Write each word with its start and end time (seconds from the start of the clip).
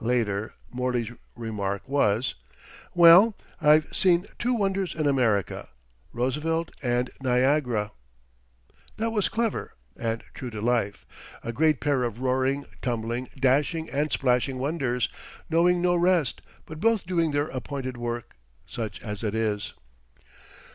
Later, 0.00 0.54
Morley's 0.72 1.12
remark 1.36 1.86
was: 1.86 2.36
"Well, 2.94 3.36
I've 3.60 3.94
seen 3.94 4.26
two 4.38 4.54
wonders 4.54 4.94
in 4.94 5.06
America, 5.06 5.68
Roosevelt 6.10 6.70
and 6.82 7.10
Niagara." 7.20 7.92
That 8.96 9.10
was 9.12 9.28
clever 9.28 9.74
and 9.94 10.24
true 10.32 10.48
to 10.48 10.62
life 10.62 11.04
a 11.42 11.52
great 11.52 11.80
pair 11.80 12.02
of 12.02 12.20
roaring, 12.20 12.64
tumbling, 12.80 13.28
dashing 13.38 13.90
and 13.90 14.10
splashing 14.10 14.56
wonders, 14.58 15.10
knowing 15.50 15.82
no 15.82 15.94
rest, 15.94 16.40
but 16.64 16.80
both 16.80 17.06
doing 17.06 17.32
their 17.32 17.48
appointed 17.48 17.98
work, 17.98 18.36
such 18.64 19.02
as 19.02 19.22
it 19.22 19.34
is. 19.34 19.74